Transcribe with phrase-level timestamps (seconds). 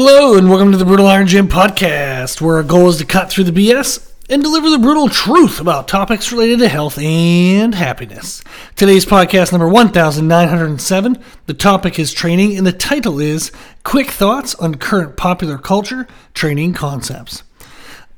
[0.00, 3.30] Hello, and welcome to the Brutal Iron Gym podcast, where our goal is to cut
[3.30, 8.40] through the BS and deliver the brutal truth about topics related to health and happiness.
[8.76, 11.24] Today's podcast number 1907.
[11.46, 13.50] The topic is training, and the title is
[13.82, 17.42] Quick Thoughts on Current Popular Culture Training Concepts.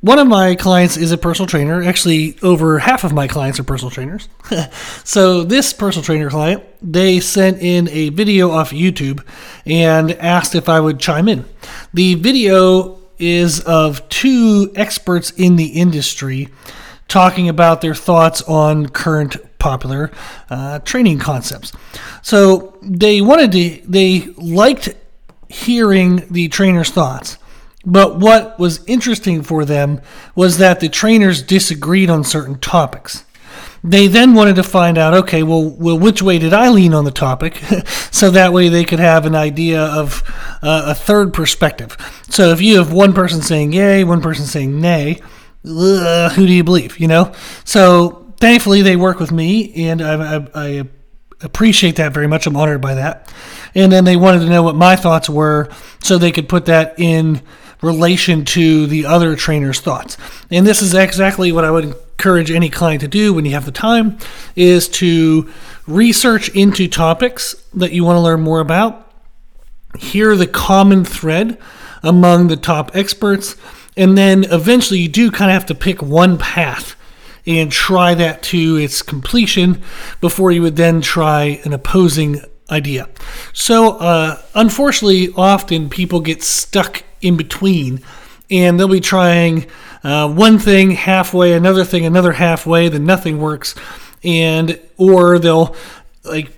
[0.00, 1.82] One of my clients is a personal trainer.
[1.82, 4.30] Actually, over half of my clients are personal trainers.
[5.04, 9.22] so, this personal trainer client, they sent in a video off YouTube
[9.66, 11.44] and asked if I would chime in.
[11.92, 16.48] The video is of two experts in the industry
[17.06, 20.10] talking about their thoughts on current popular
[20.48, 21.72] uh, training concepts.
[22.22, 24.94] So, they wanted to, they liked
[25.50, 27.36] hearing the trainer's thoughts.
[27.84, 30.00] But what was interesting for them
[30.34, 33.24] was that the trainers disagreed on certain topics.
[33.82, 37.06] They then wanted to find out, okay, well, well, which way did I lean on
[37.06, 37.56] the topic,
[38.10, 40.22] so that way they could have an idea of
[40.62, 41.96] uh, a third perspective.
[42.28, 45.22] So if you have one person saying yay, one person saying nay,
[45.66, 47.00] ugh, who do you believe?
[47.00, 47.32] You know.
[47.64, 50.84] So thankfully they work with me, and I, I, I
[51.40, 52.46] appreciate that very much.
[52.46, 53.32] I'm honored by that.
[53.74, 55.70] And then they wanted to know what my thoughts were,
[56.02, 57.40] so they could put that in
[57.82, 60.16] relation to the other trainer's thoughts.
[60.50, 63.64] And this is exactly what I would encourage any client to do when you have
[63.64, 64.18] the time
[64.54, 65.50] is to
[65.86, 69.10] research into topics that you want to learn more about.
[69.98, 71.58] Hear the common thread
[72.02, 73.56] among the top experts,
[73.96, 76.96] and then eventually you do kind of have to pick one path
[77.46, 79.82] and try that to its completion
[80.20, 82.40] before you would then try an opposing
[82.70, 83.08] idea.
[83.52, 88.02] So, uh, unfortunately, often people get stuck in between,
[88.50, 89.66] and they'll be trying
[90.02, 93.74] uh, one thing halfway, another thing another halfway, then nothing works,
[94.24, 95.74] and or they'll
[96.24, 96.50] like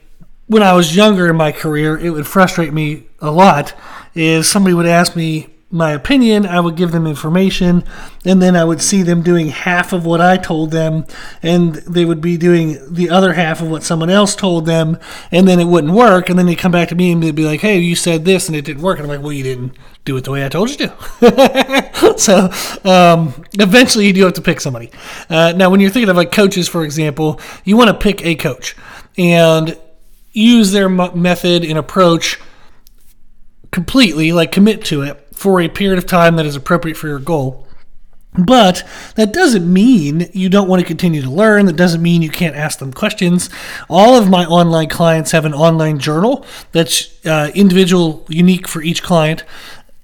[0.46, 3.74] when I was younger in my career, it would frustrate me a lot.
[4.14, 7.82] Is somebody would ask me my opinion, I would give them information,
[8.26, 11.06] and then I would see them doing half of what I told them,
[11.42, 14.98] and they would be doing the other half of what someone else told them,
[15.30, 16.28] and then it wouldn't work.
[16.28, 18.48] And then they come back to me and they'd be like, "Hey, you said this
[18.48, 19.72] and it didn't work." And I'm like, "Well, you didn't
[20.04, 22.50] do it the way I told you to." so
[22.84, 24.90] um, eventually, you do have to pick somebody.
[25.30, 28.34] Uh, now, when you're thinking of like coaches, for example, you want to pick a
[28.34, 28.76] coach
[29.16, 29.78] and
[30.32, 32.38] use their method and approach
[33.70, 37.18] completely, like commit to it for a period of time that is appropriate for your
[37.18, 37.66] goal.
[38.34, 41.66] But that doesn't mean you don't want to continue to learn.
[41.66, 43.50] That doesn't mean you can't ask them questions.
[43.90, 49.02] All of my online clients have an online journal that's uh, individual, unique for each
[49.02, 49.42] client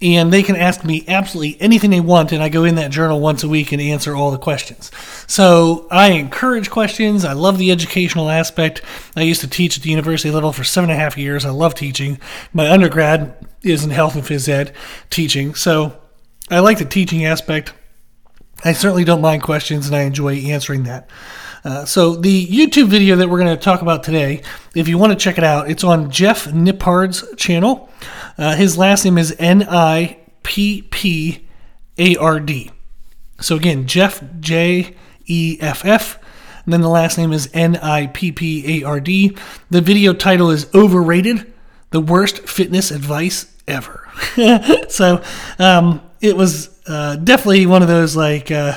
[0.01, 3.19] and they can ask me absolutely anything they want and i go in that journal
[3.19, 4.93] once a week and answer all the questions
[5.27, 8.81] so i encourage questions i love the educational aspect
[9.17, 11.51] i used to teach at the university level for seven and a half years i
[11.51, 12.17] love teaching
[12.53, 14.73] my undergrad is in health and phys ed
[15.11, 15.99] teaching so
[16.51, 17.73] i like the teaching aspect
[18.65, 21.09] i certainly don't mind questions and i enjoy answering that
[21.65, 24.43] uh, so the YouTube video that we're going to talk about today,
[24.75, 27.91] if you want to check it out, it's on Jeff Nippard's channel.
[28.37, 31.47] Uh, his last name is N I P P
[31.99, 32.71] A R D.
[33.41, 34.95] So again, Jeff J
[35.27, 36.19] E F F.
[36.65, 39.37] And then the last name is N I P P A R D.
[39.71, 41.53] The video title is Overrated
[41.91, 44.09] The Worst Fitness Advice Ever.
[44.89, 45.23] so
[45.59, 48.75] um, it was uh, definitely one of those like uh,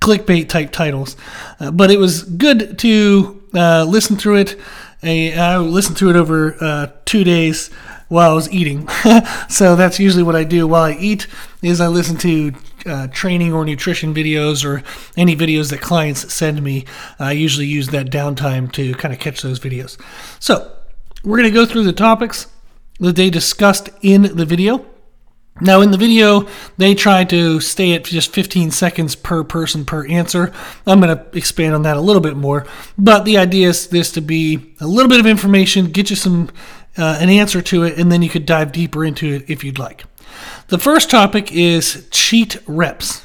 [0.00, 1.16] clickbait type titles.
[1.60, 4.60] Uh, but it was good to uh, listen through it.
[5.02, 7.68] I listened through it over uh, two days
[8.08, 8.88] while I was eating.
[9.48, 11.26] so that's usually what I do while I eat
[11.62, 12.52] is I listen to
[12.86, 14.82] uh, training or nutrition videos or
[15.16, 16.84] any videos that clients send me.
[17.18, 20.00] I usually use that downtime to kind of catch those videos.
[20.38, 20.70] So
[21.22, 22.46] we're going to go through the topics
[23.00, 24.86] that they discussed in the video.
[25.60, 30.04] Now, in the video, they try to stay at just 15 seconds per person per
[30.06, 30.52] answer.
[30.84, 32.66] I'm going to expand on that a little bit more,
[32.98, 36.50] but the idea is this to be a little bit of information, get you some
[36.96, 39.78] uh, an answer to it, and then you could dive deeper into it if you'd
[39.78, 40.04] like.
[40.68, 43.24] The first topic is cheat reps.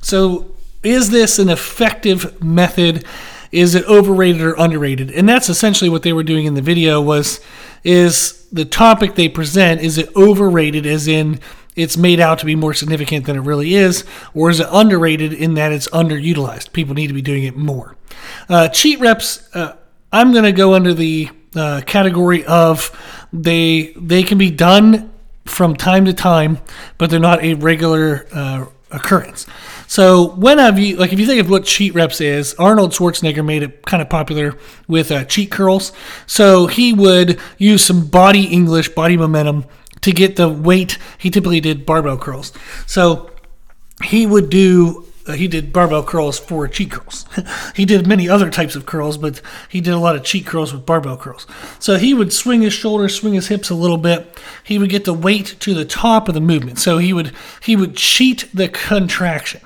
[0.00, 3.04] So, is this an effective method?
[3.52, 5.10] Is it overrated or underrated?
[5.10, 7.40] And that's essentially what they were doing in the video was
[7.84, 11.40] is the topic they present is it overrated as in
[11.74, 15.32] it's made out to be more significant than it really is, or is it underrated
[15.32, 16.72] in that it's underutilized?
[16.72, 17.96] People need to be doing it more.
[18.48, 19.76] Uh, cheat reps, uh,
[20.12, 22.96] I'm going to go under the uh, category of
[23.32, 25.10] they they can be done
[25.46, 26.58] from time to time,
[26.96, 29.46] but they're not a regular uh, occurrence.
[29.94, 33.46] So when have you like if you think of what cheat reps is, Arnold Schwarzenegger
[33.46, 34.58] made it kind of popular
[34.88, 35.92] with uh, cheat curls.
[36.26, 39.66] So he would use some body English, body momentum
[40.00, 40.98] to get the weight.
[41.18, 42.52] He typically did barbell curls.
[42.86, 43.30] So
[44.02, 47.24] he would do uh, he did barbell curls for cheat curls.
[47.76, 50.72] he did many other types of curls, but he did a lot of cheat curls
[50.72, 51.46] with barbell curls.
[51.78, 54.40] So he would swing his shoulders, swing his hips a little bit.
[54.64, 56.80] He would get the weight to the top of the movement.
[56.80, 57.32] So he would
[57.62, 59.60] he would cheat the contraction,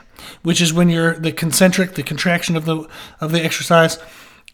[0.49, 2.89] which is when you're the concentric, the contraction of the
[3.21, 3.99] of the exercise.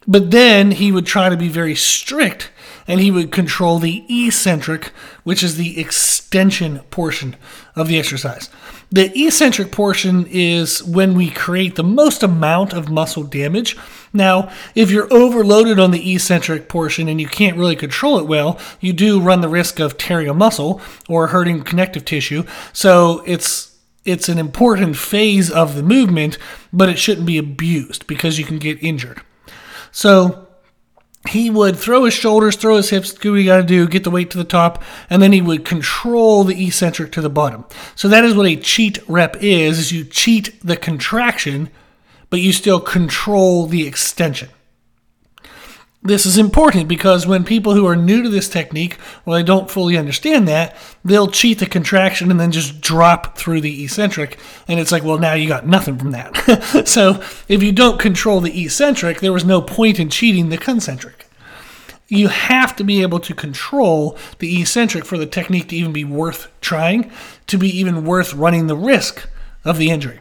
[0.05, 2.51] But then he would try to be very strict
[2.85, 4.91] and he would control the eccentric,
[5.23, 7.37] which is the extension portion
[7.77, 8.49] of the exercise.
[8.91, 13.77] The eccentric portion is when we create the most amount of muscle damage.
[14.11, 18.59] Now, if you're overloaded on the eccentric portion and you can't really control it well,
[18.81, 22.43] you do run the risk of tearing a muscle or hurting connective tissue.
[22.73, 23.74] So it's
[24.05, 26.37] it's an important phase of the movement,
[26.71, 29.21] but it shouldn't be abused because you can get injured.
[29.91, 30.47] So
[31.27, 34.03] he would throw his shoulders, throw his hips, do what you got to do, get
[34.03, 37.65] the weight to the top, and then he would control the eccentric to the bottom.
[37.95, 41.69] So that is what a cheat rep is: is you cheat the contraction,
[42.29, 44.49] but you still control the extension.
[46.05, 49.71] This is important because when people who are new to this technique, well, they don't
[49.71, 54.37] fully understand that, they'll cheat the contraction and then just drop through the eccentric.
[54.67, 56.83] And it's like, well, now you got nothing from that.
[56.87, 61.25] so if you don't control the eccentric, there was no point in cheating the concentric.
[62.07, 66.03] You have to be able to control the eccentric for the technique to even be
[66.03, 67.11] worth trying,
[67.47, 69.27] to be even worth running the risk
[69.63, 70.19] of the injury.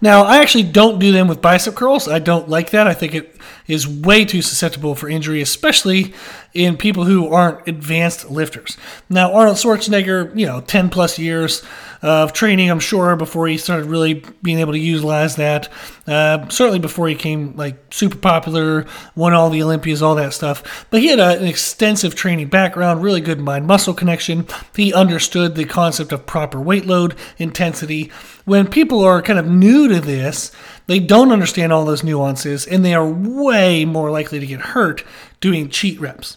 [0.00, 2.08] Now, I actually don't do them with bicep curls.
[2.08, 2.86] I don't like that.
[2.86, 3.36] I think it
[3.66, 6.12] is way too susceptible for injury, especially
[6.52, 8.76] in people who aren't advanced lifters.
[9.08, 11.62] Now, Arnold Schwarzenegger, you know, 10 plus years
[12.02, 15.70] of training, I'm sure, before he started really being able to utilize that.
[16.06, 18.84] Uh, certainly before he came like super popular,
[19.16, 20.86] won all the Olympias, all that stuff.
[20.90, 24.46] But he had a, an extensive training background, really good mind muscle connection.
[24.76, 28.12] He understood the concept of proper weight load, intensity.
[28.44, 30.52] When people are kind of new to this,
[30.86, 35.02] they don't understand all those nuances and they are way more likely to get hurt
[35.40, 36.36] doing cheat reps.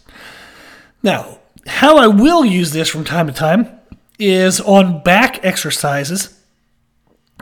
[1.02, 3.68] Now, how I will use this from time to time
[4.18, 6.34] is on back exercises.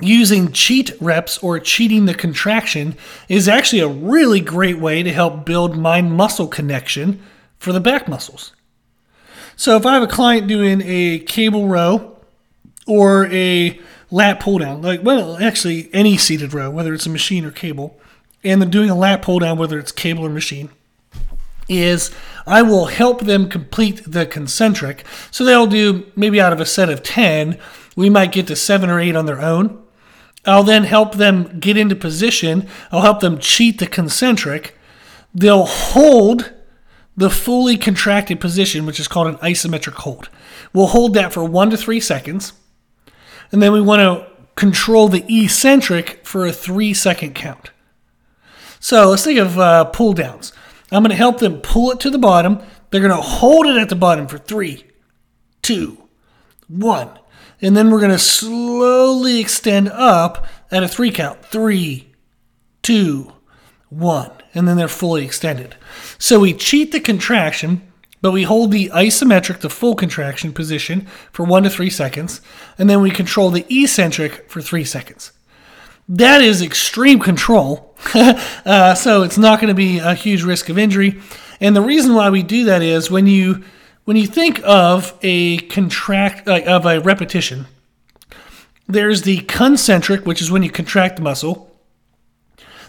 [0.02, 2.96] Using cheat reps or cheating the contraction
[3.28, 7.22] is actually a really great way to help build mind muscle connection
[7.58, 8.52] for the back muscles.
[9.56, 12.18] So, if I have a client doing a cable row
[12.86, 13.80] or a
[14.10, 17.98] lat pull down, like, well, actually, any seated row, whether it's a machine or cable,
[18.44, 20.70] and they're doing a lat pull down, whether it's cable or machine,
[21.68, 22.10] is
[22.46, 25.04] I will help them complete the concentric.
[25.30, 27.58] So they'll do maybe out of a set of 10,
[27.96, 29.82] we might get to seven or eight on their own.
[30.44, 32.68] I'll then help them get into position.
[32.92, 34.78] I'll help them cheat the concentric.
[35.34, 36.52] They'll hold
[37.16, 40.28] the fully contracted position, which is called an isometric hold.
[40.72, 42.52] We'll hold that for one to three seconds.
[43.52, 47.70] And then we want to control the eccentric for a three second count.
[48.80, 50.52] So let's think of uh, pull downs.
[50.92, 52.60] I'm going to help them pull it to the bottom.
[52.90, 54.84] They're going to hold it at the bottom for three,
[55.62, 56.08] two,
[56.68, 57.10] one.
[57.60, 61.44] And then we're going to slowly extend up at a three count.
[61.44, 62.12] Three,
[62.82, 63.32] two,
[63.88, 64.30] one.
[64.54, 65.74] And then they're fully extended.
[66.18, 67.85] So we cheat the contraction,
[68.20, 72.40] but we hold the isometric, the full contraction position for one to three seconds.
[72.78, 75.32] And then we control the eccentric for three seconds.
[76.08, 77.94] That is extreme control.
[78.14, 81.20] uh, so it's not going to be a huge risk of injury.
[81.60, 83.64] And the reason why we do that is when you
[84.04, 87.66] when you think of a contract uh, of a repetition,
[88.86, 91.76] there's the concentric, which is when you contract the muscle.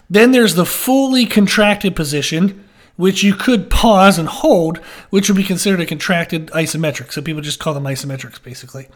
[0.08, 2.67] Then there's the fully contracted position,
[2.98, 4.78] which you could pause and hold,
[5.10, 7.12] which would be considered a contracted isometric.
[7.12, 8.88] So people just call them isometrics, basically.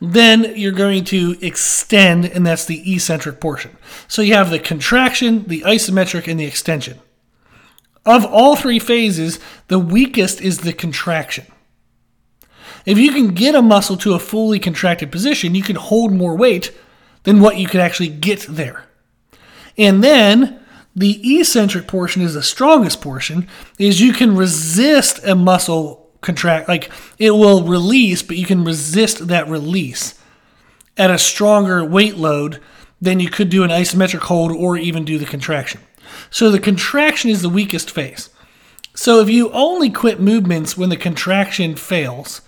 [0.00, 3.76] Then you're going to extend, and that's the eccentric portion.
[4.08, 7.00] So you have the contraction, the isometric, and the extension.
[8.06, 11.44] Of all three phases, the weakest is the contraction.
[12.86, 16.34] If you can get a muscle to a fully contracted position, you can hold more
[16.34, 16.74] weight
[17.24, 18.86] than what you could actually get there.
[19.76, 20.63] And then
[20.94, 23.48] the eccentric portion is the strongest portion,
[23.78, 29.28] is you can resist a muscle contract like it will release but you can resist
[29.28, 30.18] that release
[30.96, 32.58] at a stronger weight load
[32.98, 35.82] than you could do an isometric hold or even do the contraction.
[36.30, 38.30] So the contraction is the weakest phase.
[38.94, 42.40] So if you only quit movements when the contraction fails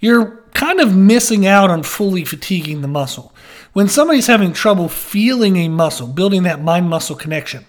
[0.00, 3.34] you're kind of missing out on fully fatiguing the muscle
[3.72, 7.64] when somebody's having trouble feeling a muscle building that mind muscle connection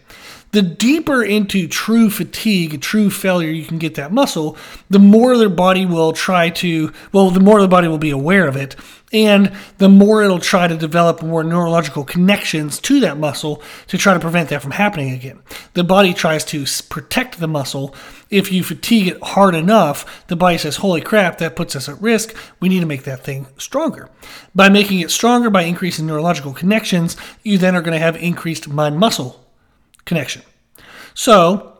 [0.51, 4.57] The deeper into true fatigue, true failure you can get that muscle,
[4.89, 8.47] the more their body will try to, well, the more the body will be aware
[8.47, 8.75] of it,
[9.13, 14.13] and the more it'll try to develop more neurological connections to that muscle to try
[14.13, 15.41] to prevent that from happening again.
[15.73, 17.95] The body tries to protect the muscle.
[18.29, 22.01] If you fatigue it hard enough, the body says, Holy crap, that puts us at
[22.01, 22.35] risk.
[22.59, 24.09] We need to make that thing stronger.
[24.53, 28.67] By making it stronger, by increasing neurological connections, you then are going to have increased
[28.67, 29.40] mind muscle
[30.05, 30.41] connection.
[31.13, 31.77] So,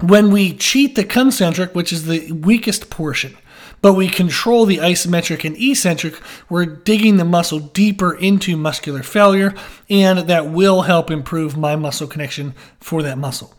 [0.00, 3.36] when we cheat the concentric, which is the weakest portion,
[3.82, 9.54] but we control the isometric and eccentric, we're digging the muscle deeper into muscular failure,
[9.88, 13.54] and that will help improve mind muscle connection for that muscle.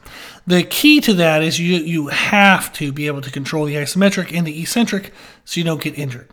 [0.45, 4.35] The key to that is you, you have to be able to control the isometric
[4.35, 5.13] and the eccentric
[5.45, 6.29] so you don't get injured.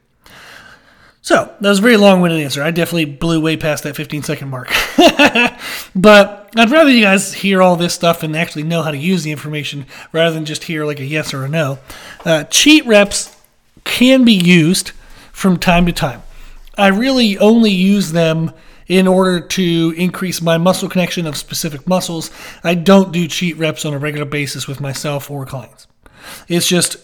[1.25, 2.63] So, that was a very long winded answer.
[2.63, 4.69] I definitely blew way past that 15 second mark.
[5.97, 9.23] but I'd rather you guys hear all this stuff and actually know how to use
[9.23, 11.79] the information rather than just hear like a yes or a no.
[12.27, 13.35] Uh, cheat reps
[13.85, 14.91] can be used
[15.33, 16.23] from time to time.
[16.77, 18.53] I really only use them
[18.87, 22.31] in order to increase mind muscle connection of specific muscles.
[22.63, 25.87] I don't do cheat reps on a regular basis with myself or clients.
[26.49, 26.99] It's just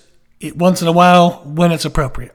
[0.57, 2.35] once in a while when it's appropriate.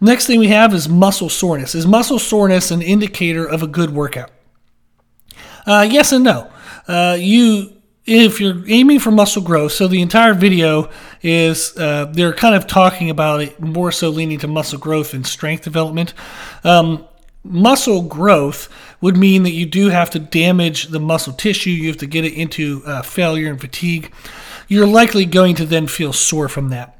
[0.00, 1.74] Next thing we have is muscle soreness.
[1.74, 4.30] Is muscle soreness an indicator of a good workout?
[5.66, 6.50] Uh, yes and no.
[6.88, 7.74] Uh, you,
[8.06, 10.88] if you're aiming for muscle growth, so the entire video
[11.22, 15.26] is uh, they're kind of talking about it more so leaning to muscle growth and
[15.26, 16.14] strength development.
[16.64, 17.06] Um,
[17.44, 18.70] muscle growth
[19.02, 21.70] would mean that you do have to damage the muscle tissue.
[21.70, 24.12] You have to get it into uh, failure and fatigue.
[24.66, 26.96] You're likely going to then feel sore from that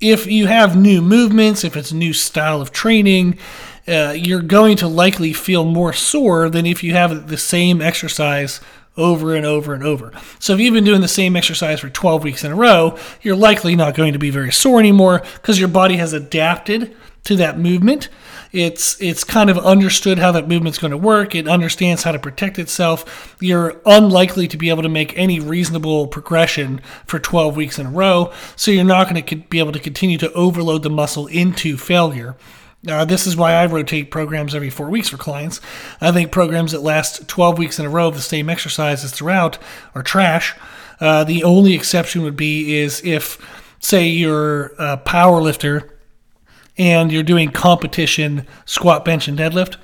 [0.00, 3.38] if you have new movements, if it's a new style of training,
[3.86, 8.60] uh, you're going to likely feel more sore than if you have the same exercise
[8.96, 10.12] over and over and over.
[10.38, 13.36] So if you've been doing the same exercise for 12 weeks in a row, you're
[13.36, 17.58] likely not going to be very sore anymore because your body has adapted to that
[17.58, 18.08] movement.
[18.52, 21.34] It's it's kind of understood how that movement's going to work.
[21.34, 23.36] It understands how to protect itself.
[23.40, 27.90] You're unlikely to be able to make any reasonable progression for 12 weeks in a
[27.90, 31.76] row, so you're not going to be able to continue to overload the muscle into
[31.76, 32.36] failure.
[32.88, 35.60] Uh, this is why I rotate programs every four weeks for clients.
[36.00, 39.58] I think programs that last 12 weeks in a row of the same exercises throughout
[39.94, 40.56] are trash.
[40.98, 43.38] Uh, the only exception would be is if,
[43.80, 45.99] say, you're a power lifter
[46.80, 49.76] and you're doing competition squat, bench, and deadlift,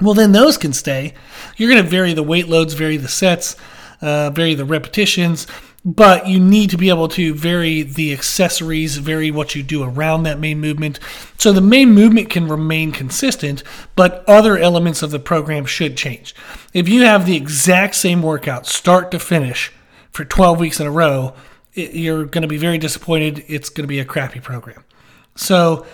[0.00, 1.12] well, then those can stay.
[1.58, 3.56] You're going to vary the weight loads, vary the sets,
[4.00, 5.46] uh, vary the repetitions,
[5.84, 10.22] but you need to be able to vary the accessories, vary what you do around
[10.22, 10.98] that main movement.
[11.36, 13.62] So the main movement can remain consistent,
[13.94, 16.34] but other elements of the program should change.
[16.72, 19.72] If you have the exact same workout, start to finish,
[20.12, 21.34] for 12 weeks in a row,
[21.74, 23.44] you're going to be very disappointed.
[23.46, 24.84] It's going to be a crappy program.
[25.38, 25.86] So,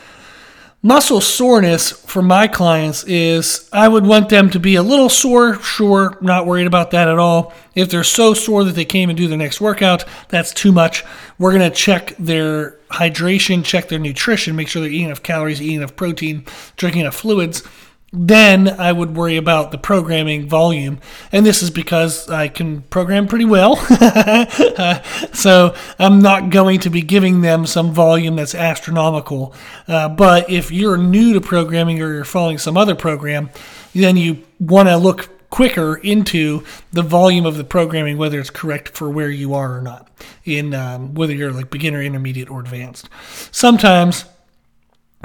[0.83, 5.61] muscle soreness for my clients is I would want them to be a little sore,
[5.63, 7.53] sure, not worried about that at all.
[7.75, 11.05] If they're so sore that they can't even do their next workout, that's too much.
[11.39, 15.61] We're going to check their hydration, check their nutrition, make sure they're eating enough calories,
[15.61, 16.47] eating enough protein,
[16.77, 17.63] drinking enough fluids
[18.17, 21.01] then I would worry about the programming volume.
[21.33, 23.77] And this is because I can program pretty well.
[25.33, 29.53] so I'm not going to be giving them some volume that's astronomical.
[29.89, 33.51] Uh, but if you're new to programming or you're following some other program,
[33.95, 38.89] then you want to look quicker into the volume of the programming, whether it's correct
[38.89, 40.09] for where you are or not,
[40.45, 43.09] in um, whether you're like beginner, intermediate, or advanced.
[43.51, 44.25] Sometimes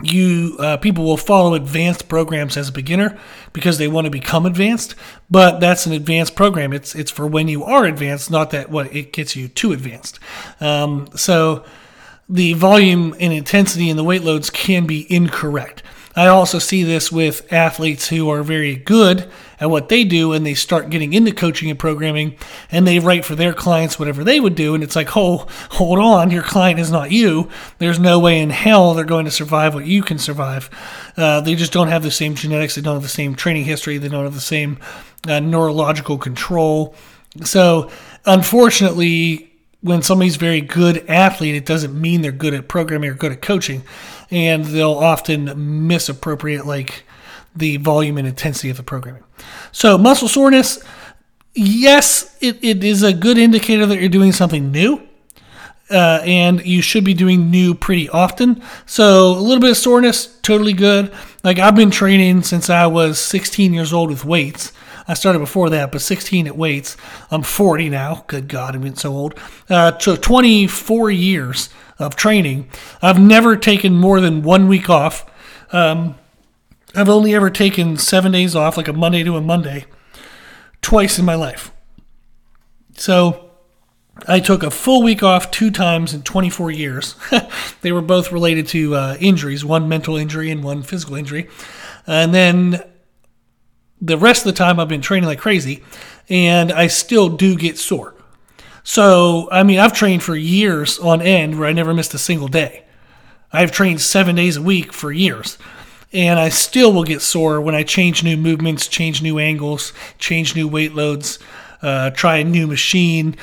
[0.03, 3.17] you uh, people will follow advanced programs as a beginner
[3.53, 4.95] because they want to become advanced
[5.29, 6.73] but that's an advanced program.
[6.73, 10.19] It's it's for when you are advanced not that what it gets you too advanced.
[10.59, 11.63] Um, so
[12.27, 15.81] the volume and intensity and the weight loads can be incorrect
[16.19, 20.45] I also see this with athletes who are very good at what they do and
[20.45, 22.35] they start getting into coaching and programming
[22.69, 24.75] and they write for their clients whatever they would do.
[24.75, 27.49] And it's like, oh, hold on, your client is not you.
[27.77, 30.69] There's no way in hell they're going to survive what you can survive.
[31.15, 33.97] Uh, they just don't have the same genetics, they don't have the same training history,
[33.97, 34.77] they don't have the same
[35.25, 36.95] uh, neurological control.
[37.45, 37.89] So,
[38.25, 39.49] unfortunately,
[39.81, 43.41] when somebody's very good athlete, it doesn't mean they're good at programming or good at
[43.41, 43.83] coaching,
[44.31, 47.03] and they'll often misappropriate like
[47.55, 49.23] the volume and intensity of the programming.
[49.71, 50.83] So muscle soreness,
[51.53, 55.03] yes, it, it is a good indicator that you're doing something new.
[55.91, 58.61] Uh, and you should be doing new pretty often.
[58.85, 61.11] So a little bit of soreness, totally good.
[61.43, 64.71] Like I've been training since I was 16 years old with weights.
[65.07, 66.95] I started before that, but 16 at weights.
[67.31, 68.23] I'm 40 now.
[68.27, 69.39] Good God, I'm getting so old.
[69.67, 72.69] Uh, so 24 years of training.
[73.01, 75.29] I've never taken more than one week off.
[75.71, 76.15] Um,
[76.95, 79.85] I've only ever taken seven days off, like a Monday to a Monday,
[80.81, 81.71] twice in my life.
[82.95, 83.51] So
[84.27, 87.15] I took a full week off two times in 24 years.
[87.81, 91.47] they were both related to uh, injuries, one mental injury and one physical injury.
[92.07, 92.83] And then
[94.01, 95.83] the rest of the time I've been training like crazy,
[96.27, 98.15] and I still do get sore.
[98.83, 102.47] So, I mean, I've trained for years on end where I never missed a single
[102.47, 102.85] day.
[103.51, 105.57] I've trained seven days a week for years
[106.11, 110.55] and I still will get sore when I change new movements, change new angles, change
[110.55, 111.39] new weight loads,
[111.81, 113.35] uh, try a new machine.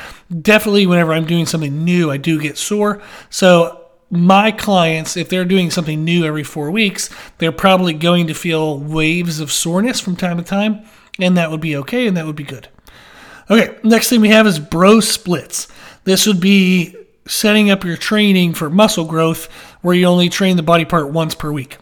[0.42, 3.00] Definitely, whenever I'm doing something new, I do get sore.
[3.30, 8.34] So, my clients, if they're doing something new every four weeks, they're probably going to
[8.34, 10.84] feel waves of soreness from time to time,
[11.18, 12.68] and that would be okay and that would be good.
[13.50, 15.68] Okay, next thing we have is bro splits.
[16.04, 19.46] This would be setting up your training for muscle growth
[19.82, 21.78] where you only train the body part once per week.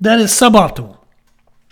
[0.00, 0.98] That is suboptimal.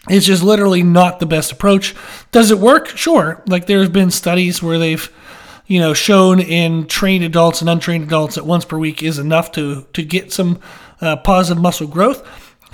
[0.08, 1.94] It's just literally not the best approach.
[2.30, 2.88] Does it work?
[2.88, 3.42] Sure.
[3.46, 5.10] Like there's been studies where they've,
[5.66, 9.52] you know, shown in trained adults and untrained adults that once per week is enough
[9.52, 10.60] to to get some
[11.00, 12.22] uh, positive muscle growth.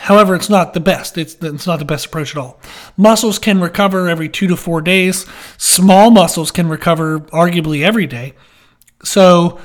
[0.00, 1.19] However, it's not the best.
[1.19, 2.59] It's, it's not the best approach at all.
[2.97, 5.26] Muscles can recover every two to four days.
[5.59, 8.33] Small muscles can recover arguably every day.
[9.04, 9.61] So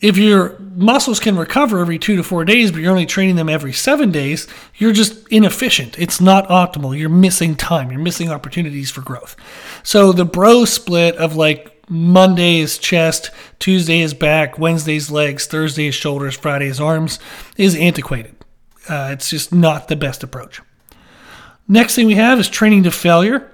[0.00, 3.48] if your muscles can recover every two to four days, but you're only training them
[3.48, 5.96] every seven days, you're just inefficient.
[6.00, 6.98] It's not optimal.
[6.98, 7.92] You're missing time.
[7.92, 9.36] You're missing opportunities for growth.
[9.84, 15.46] So the bro split of like Monday is chest, Tuesday is back, Wednesday is legs,
[15.46, 17.20] Thursday is shoulders, Friday is arms
[17.56, 18.34] is antiquated.
[18.90, 20.60] Uh, it's just not the best approach.
[21.68, 23.50] Next thing we have is training to failure.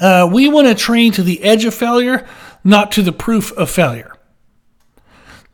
[0.00, 2.26] Uh, we want to train to the edge of failure,
[2.62, 4.14] not to the proof of failure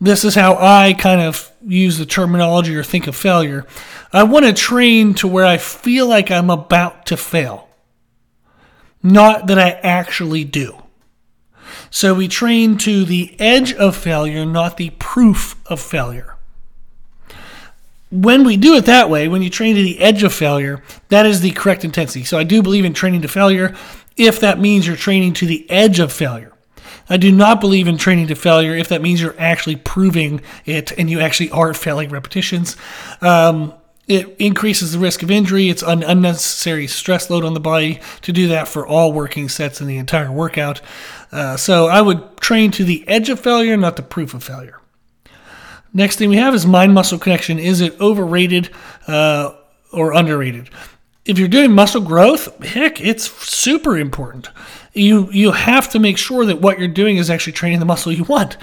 [0.01, 3.67] this is how I kind of use the terminology or think of failure.
[4.13, 7.69] I want to train to where I feel like I'm about to fail,
[9.03, 10.83] not that I actually do.
[11.91, 16.30] So we train to the edge of failure, not the proof of failure.
[18.11, 21.27] When we do it that way, when you train to the edge of failure, that
[21.27, 22.25] is the correct intensity.
[22.25, 23.77] So I do believe in training to failure
[24.17, 26.53] if that means you're training to the edge of failure.
[27.09, 30.93] I do not believe in training to failure if that means you're actually proving it
[30.99, 32.77] and you actually are failing repetitions.
[33.21, 33.75] Um,
[34.09, 35.69] it increases the risk of injury.
[35.69, 39.81] It's an unnecessary stress load on the body to do that for all working sets
[39.81, 40.81] in the entire workout.
[41.31, 44.80] Uh, so I would train to the edge of failure, not the proof of failure.
[45.93, 47.59] Next thing we have is mind muscle connection.
[47.59, 48.71] Is it overrated
[49.07, 49.55] uh,
[49.93, 50.71] or underrated?
[51.25, 54.49] If you're doing muscle growth, heck, it's super important
[54.93, 58.13] you you have to make sure that what you're doing is actually training the muscle
[58.13, 58.57] you want.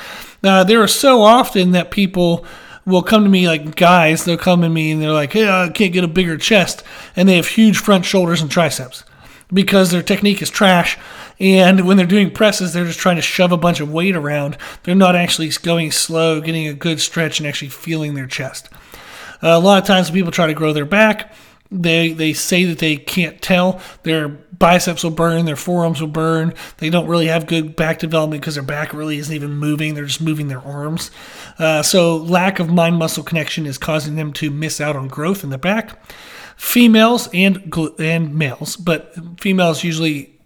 [0.43, 2.45] Uh, there are so often that people
[2.85, 5.69] will come to me like guys, they'll come to me and they're like, "Hey, I
[5.69, 6.83] can't get a bigger chest,"
[7.15, 9.03] and they have huge front shoulders and triceps
[9.51, 10.97] because their technique is trash.
[11.39, 14.57] And when they're doing presses, they're just trying to shove a bunch of weight around.
[14.83, 18.69] They're not actually going slow, getting a good stretch, and actually feeling their chest.
[19.43, 21.31] Uh, a lot of times, people try to grow their back
[21.71, 23.81] they they say that they can't tell.
[24.03, 26.53] Their biceps will burn, their forearms will burn.
[26.77, 29.93] They don't really have good back development because their back really isn't even moving.
[29.93, 31.11] They're just moving their arms.
[31.59, 35.43] Uh, so lack of mind muscle connection is causing them to miss out on growth
[35.43, 35.99] in the back.
[36.57, 40.37] Females and and males, but females usually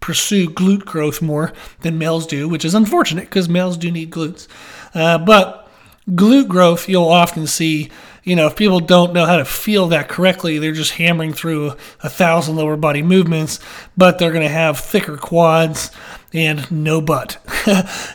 [0.00, 4.48] pursue glute growth more than males do, which is unfortunate because males do need glutes.
[4.94, 5.68] Uh, but
[6.10, 7.90] glute growth, you'll often see
[8.28, 11.72] you know, if people don't know how to feel that correctly, they're just hammering through
[12.02, 13.58] a thousand lower body movements,
[13.96, 15.90] but they're going to have thicker quads
[16.32, 17.38] and no butt.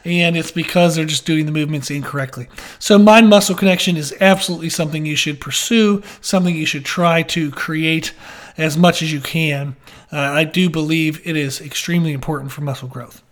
[0.05, 2.47] and it's because they're just doing the movements incorrectly.
[2.79, 7.51] So, mind muscle connection is absolutely something you should pursue, something you should try to
[7.51, 8.13] create
[8.57, 9.75] as much as you can.
[10.11, 13.23] Uh, I do believe it is extremely important for muscle growth.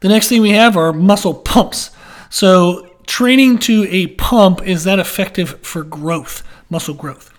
[0.00, 1.90] The next thing we have are muscle pumps.
[2.30, 7.30] So, training to a pump is that effective for growth, muscle growth?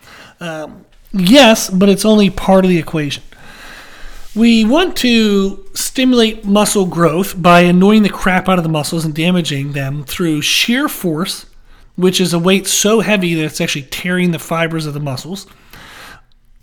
[0.41, 3.23] Um, yes, but it's only part of the equation.
[4.34, 9.13] We want to stimulate muscle growth by annoying the crap out of the muscles and
[9.13, 11.48] damaging them through shear force,
[11.98, 15.48] which is a weight so heavy that it's actually tearing the fibers of the muscles,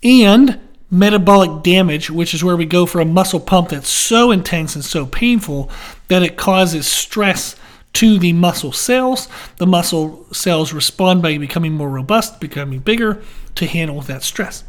[0.01, 4.73] and metabolic damage, which is where we go for a muscle pump that's so intense
[4.73, 5.69] and so painful
[6.07, 7.55] that it causes stress
[7.93, 9.27] to the muscle cells.
[9.57, 13.21] The muscle cells respond by becoming more robust, becoming bigger
[13.53, 14.63] to handle that stress.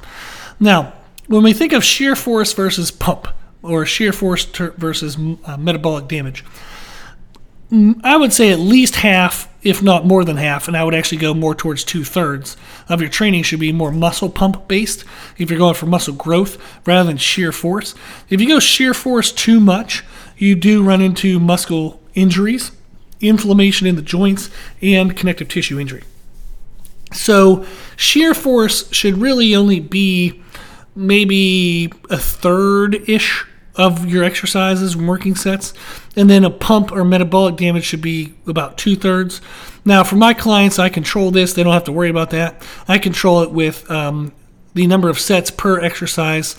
[0.59, 0.93] Now,
[1.31, 3.29] when we think of shear force versus pump,
[3.63, 6.45] or shear force ter- versus uh, metabolic damage,
[8.03, 11.19] I would say at least half, if not more than half, and I would actually
[11.19, 12.57] go more towards two thirds
[12.89, 15.05] of your training should be more muscle pump based
[15.39, 17.95] if you're going for muscle growth rather than shear force.
[18.29, 20.03] If you go shear force too much,
[20.37, 22.73] you do run into muscle injuries,
[23.21, 24.51] inflammation in the joints,
[24.83, 26.03] and connective tissue injury.
[27.13, 27.65] So,
[27.95, 30.43] shear force should really only be
[30.95, 33.45] maybe a third ish
[33.77, 35.73] of your exercises and working sets.
[36.17, 39.41] And then a pump or metabolic damage should be about two thirds.
[39.85, 41.55] Now, for my clients, I control this.
[41.55, 42.63] They don't have to worry about that.
[42.89, 44.33] I control it with um,
[44.75, 46.57] the number of sets per exercise,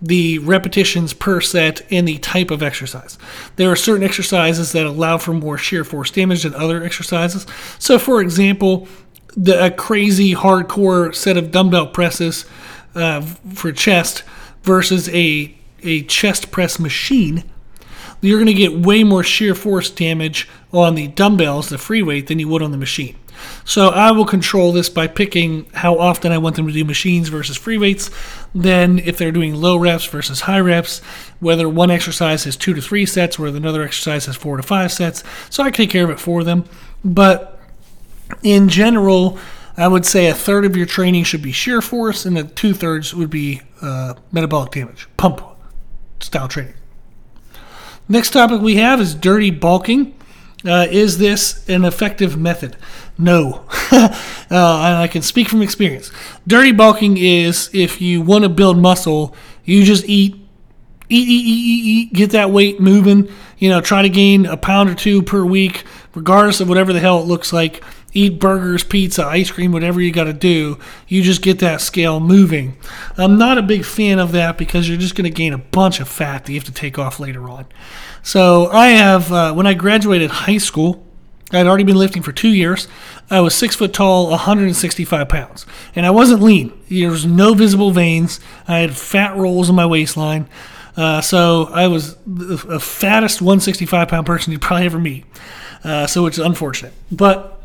[0.00, 3.18] the repetitions per set, and the type of exercise.
[3.56, 7.46] There are certain exercises that allow for more shear force damage than other exercises.
[7.78, 8.88] So, for example,
[9.36, 12.46] the, a crazy hardcore set of dumbbell presses
[12.94, 14.24] uh, for chest
[14.62, 17.44] versus a a chest press machine,
[18.20, 22.28] you're going to get way more shear force damage on the dumbbells, the free weight,
[22.28, 23.16] than you would on the machine.
[23.64, 27.28] So I will control this by picking how often I want them to do machines
[27.28, 28.10] versus free weights.
[28.54, 31.00] Then if they're doing low reps versus high reps,
[31.40, 34.92] whether one exercise has two to three sets, whether another exercise has four to five
[34.92, 35.24] sets.
[35.50, 36.64] So I take care of it for them.
[37.04, 37.58] But
[38.42, 39.38] in general,
[39.76, 42.74] I would say a third of your training should be shear force, and the two
[42.74, 45.42] thirds would be uh, metabolic damage, pump
[46.20, 46.74] style training.
[48.08, 50.14] Next topic we have is dirty bulking.
[50.64, 52.76] Uh, is this an effective method?
[53.18, 53.64] No.
[53.90, 54.10] uh,
[54.50, 56.10] I can speak from experience.
[56.46, 60.34] Dirty bulking is if you want to build muscle, you just eat,
[61.08, 63.28] eat, eat, eat, eat, eat, get that weight moving.
[63.58, 67.00] You know, try to gain a pound or two per week, regardless of whatever the
[67.00, 67.82] hell it looks like
[68.12, 70.78] eat burgers, pizza, ice cream, whatever you got to do.
[71.08, 72.76] You just get that scale moving.
[73.16, 76.00] I'm not a big fan of that because you're just going to gain a bunch
[76.00, 77.66] of fat that you have to take off later on.
[78.22, 81.06] So I have, uh, when I graduated high school,
[81.52, 82.88] I'd already been lifting for two years.
[83.30, 86.72] I was six foot tall, 165 pounds, and I wasn't lean.
[86.88, 88.40] There was no visible veins.
[88.66, 90.48] I had fat rolls in my waistline.
[90.96, 95.24] Uh, so I was the fattest 165 pound person you'd probably ever meet.
[95.84, 96.92] Uh, so it's unfortunate.
[97.10, 97.61] But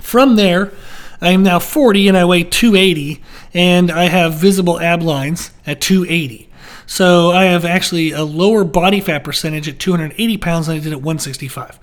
[0.00, 0.72] from there,
[1.20, 5.80] I am now 40 and I weigh 280, and I have visible ab lines at
[5.80, 6.48] 280.
[6.86, 10.92] So I have actually a lower body fat percentage at 280 pounds than I did
[10.92, 11.78] at 165.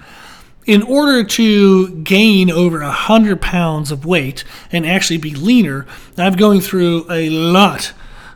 [0.65, 5.85] In order to gain over 100 pounds of weight and actually be leaner,
[6.17, 7.93] I'm going through a lot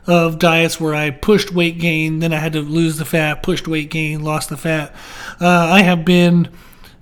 [0.08, 3.68] of diets where I pushed weight gain, then I had to lose the fat, pushed
[3.68, 4.96] weight gain, lost the fat.
[5.42, 6.48] Uh, I have been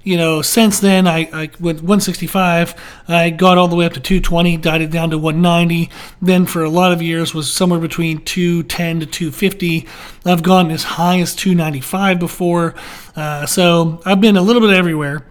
[0.04, 2.74] you know, since then, I, I with 165,
[3.08, 5.90] I got all the way up to 220, died it down to 190.
[6.22, 9.88] Then for a lot of years was somewhere between 210 to 250.
[10.26, 12.76] I've gone as high as 295 before.
[13.16, 15.26] Uh, so I've been a little bit everywhere.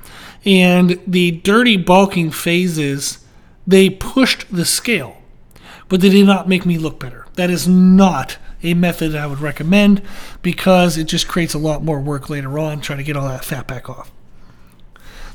[0.45, 3.25] And the dirty bulking phases,
[3.67, 5.23] they pushed the scale,
[5.89, 7.27] but they did not make me look better.
[7.35, 10.03] That is not a method I would recommend
[10.43, 13.45] because it just creates a lot more work later on trying to get all that
[13.45, 14.11] fat back off.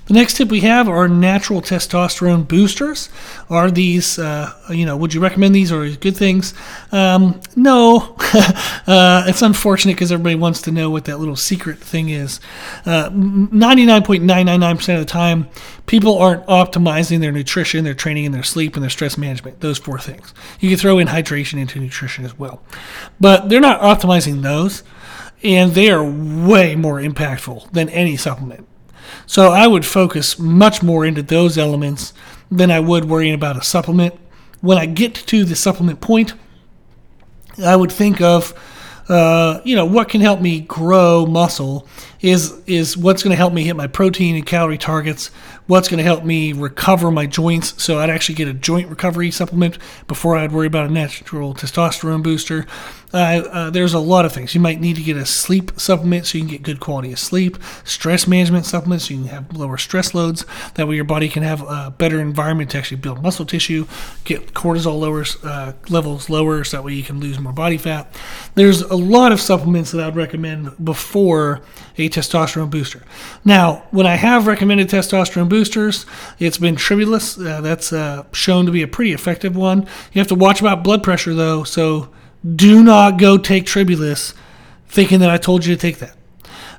[0.06, 3.08] The next tip we have are natural testosterone boosters.
[3.50, 6.54] Are these, uh, you know, would you recommend these or good things?
[6.92, 8.18] Um, no.
[8.86, 12.42] uh, it's unfortunate because everybody wants to know what that little secret thing is.
[12.86, 15.48] Uh, 99.999% of the time,
[15.86, 19.62] people aren't optimizing their nutrition, their training, and their sleep and their stress management.
[19.62, 20.34] Those four things.
[20.60, 22.62] You can throw in hydration into nutrition as well.
[23.22, 24.84] But they're not optimizing those,
[25.44, 28.68] and they are way more impactful than any supplement.
[29.26, 32.13] So I would focus much more into those elements
[32.52, 34.13] than I would worrying about a supplement.
[34.62, 36.34] When I get to the supplement point,
[37.63, 38.54] I would think of,
[39.10, 41.88] uh, you know, what can help me grow muscle
[42.24, 45.28] is is what's going to help me hit my protein and calorie targets.
[45.68, 47.82] What's going to help me recover my joints?
[47.84, 52.24] So I'd actually get a joint recovery supplement before I'd worry about a natural testosterone
[52.24, 52.66] booster.
[53.14, 54.56] Uh, uh, there's a lot of things.
[54.56, 57.20] You might need to get a sleep supplement so you can get good quality of
[57.20, 60.46] sleep, stress management supplements so you can have lower stress loads.
[60.76, 63.86] That way your body can have a better environment to actually build muscle tissue,
[64.24, 68.14] get cortisol lowers, uh, levels lower so that way you can lose more body fat.
[68.56, 71.62] There's a lot of supplements that I'd recommend before
[71.98, 73.04] a testosterone booster.
[73.43, 76.06] Now, when I have recommended testosterone boosters,
[76.39, 77.38] it's been Tribulus.
[77.38, 79.82] Uh, that's uh, shown to be a pretty effective one.
[80.13, 82.10] You have to watch about blood pressure though, so
[82.56, 84.34] do not go take Tribulus
[84.88, 86.15] thinking that I told you to take that.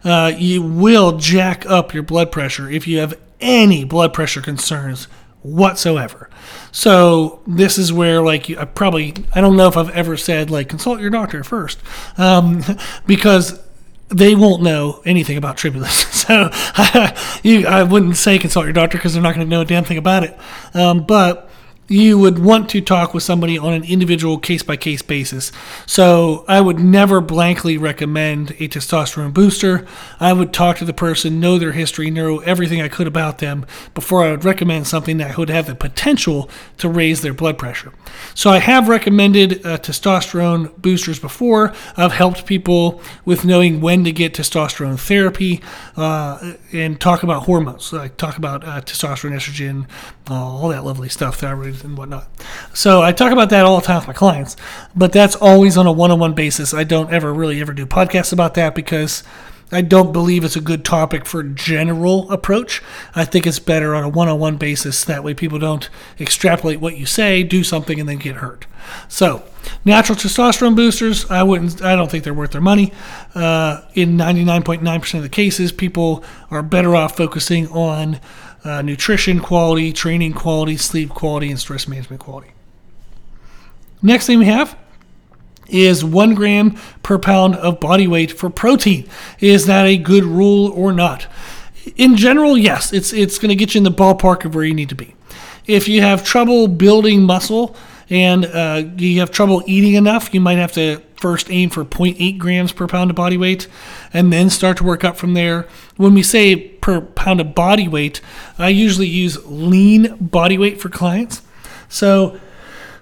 [0.04, 5.08] Uh, you will jack up your blood pressure if you have any blood pressure concerns
[5.42, 6.30] whatsoever.
[6.72, 10.68] So this is where like I probably I don't know if I've ever said like
[10.68, 11.78] consult your doctor first
[12.16, 12.62] um,
[13.06, 13.60] because
[14.08, 16.12] they won't know anything about tribulus.
[16.24, 16.50] So
[17.42, 19.84] you, I wouldn't say consult your doctor because they're not going to know a damn
[19.84, 20.34] thing about it.
[20.72, 21.50] Um, but
[21.88, 25.52] you would want to talk with somebody on an individual case by case basis.
[25.86, 29.86] So I would never blankly recommend a testosterone booster.
[30.18, 33.66] I would talk to the person, know their history, know everything I could about them
[33.92, 37.92] before I would recommend something that would have the potential to raise their blood pressure.
[38.34, 41.74] So I have recommended uh, testosterone boosters before.
[41.96, 45.62] I've helped people with knowing when to get testosterone therapy
[45.96, 47.92] uh, and talk about hormones.
[47.92, 49.86] I talk about uh, testosterone, estrogen,
[50.28, 51.36] all that lovely stuff,
[51.82, 52.28] and whatnot.
[52.74, 54.56] So I talk about that all the time with my clients,
[54.94, 56.74] but that's always on a one-on-one basis.
[56.74, 59.24] I don't ever really ever do podcasts about that because
[59.72, 62.82] I don't believe it's a good topic for general approach.
[63.14, 65.04] I think it's better on a one-on-one basis.
[65.04, 65.88] That way, people don't
[66.20, 68.66] extrapolate what you say, do something, and then get hurt.
[69.08, 69.42] So,
[69.84, 71.82] natural testosterone boosters, I wouldn't.
[71.82, 72.92] I don't think they're worth their money.
[73.34, 78.20] Uh, in 99.9% of the cases, people are better off focusing on
[78.64, 82.50] uh, nutrition quality, training quality, sleep quality, and stress management quality.
[84.02, 84.76] Next thing we have
[85.68, 89.08] is one gram per pound of body weight for protein.
[89.40, 91.26] Is that a good rule or not?
[91.96, 94.74] In general, yes, it's it's going to get you in the ballpark of where you
[94.74, 95.14] need to be.
[95.66, 97.76] If you have trouble building muscle
[98.10, 102.38] and uh, you have trouble eating enough, you might have to first aim for 0.8
[102.38, 103.66] grams per pound of body weight
[104.12, 105.66] and then start to work up from there.
[105.96, 108.20] When we say per pound of body weight,
[108.58, 111.42] I usually use lean body weight for clients.
[111.88, 112.40] So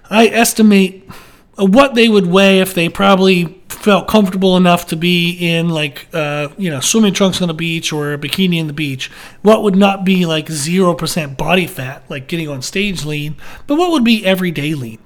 [0.09, 1.09] I estimate
[1.55, 6.47] what they would weigh if they probably felt comfortable enough to be in like uh,
[6.57, 9.11] you know swimming trunks on the beach or a bikini in the beach.
[9.41, 13.35] What would not be like 0% body fat like getting on stage lean
[13.67, 14.99] but what would be everyday lean?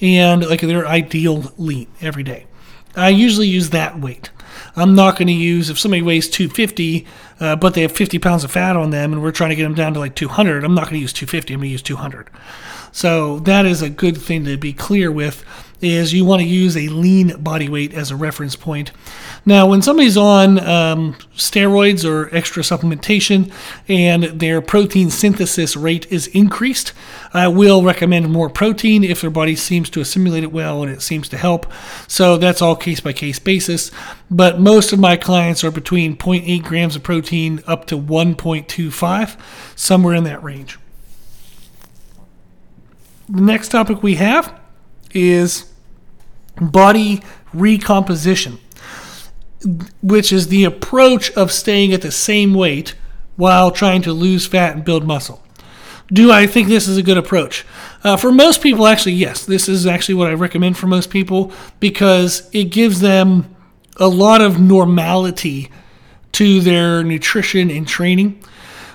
[0.00, 2.46] And like their ideal lean every day.
[2.96, 4.30] I usually use that weight
[4.76, 7.06] i'm not going to use if somebody weighs 250
[7.40, 9.64] uh, but they have 50 pounds of fat on them and we're trying to get
[9.64, 11.82] them down to like 200 i'm not going to use 250 i'm going to use
[11.82, 12.30] 200
[12.92, 15.44] so that is a good thing to be clear with
[15.80, 18.92] is you want to use a lean body weight as a reference point.
[19.46, 23.50] Now, when somebody's on um, steroids or extra supplementation
[23.88, 26.92] and their protein synthesis rate is increased,
[27.32, 31.00] I will recommend more protein if their body seems to assimilate it well and it
[31.00, 31.66] seems to help.
[32.06, 33.90] So that's all case by case basis.
[34.30, 39.40] But most of my clients are between 0.8 grams of protein up to 1.25,
[39.76, 40.79] somewhere in that range.
[43.30, 44.58] The next topic we have
[45.12, 45.72] is
[46.60, 47.22] body
[47.54, 48.58] recomposition,
[50.02, 52.96] which is the approach of staying at the same weight
[53.36, 55.44] while trying to lose fat and build muscle.
[56.12, 57.64] Do I think this is a good approach?
[58.02, 59.46] Uh, for most people, actually, yes.
[59.46, 63.54] This is actually what I recommend for most people because it gives them
[63.98, 65.70] a lot of normality
[66.32, 68.42] to their nutrition and training.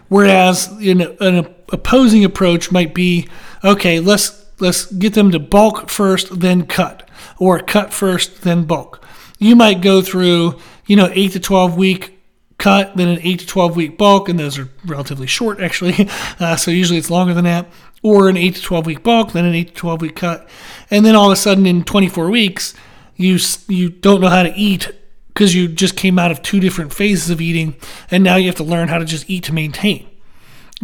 [0.09, 3.27] Whereas an opposing approach might be
[3.65, 9.05] okay, let's let's get them to bulk first, then cut or cut first, then bulk.
[9.39, 12.17] You might go through, you know, eight to 12 week
[12.57, 16.09] cut, then an eight to 12 week bulk, and those are relatively short actually.
[16.37, 17.65] Uh, so usually it's longer than that.
[18.03, 20.47] Or an eight to 12 week bulk, then an eight to 12 week cut.
[20.91, 22.73] And then all of a sudden in 24 weeks,
[23.15, 24.91] you, you don't know how to eat
[25.29, 27.75] because you just came out of two different phases of eating,
[28.09, 30.07] and now you have to learn how to just eat to maintain.